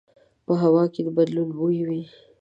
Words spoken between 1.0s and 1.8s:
د بدلون بوی